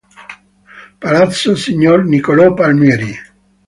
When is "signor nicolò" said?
1.55-2.51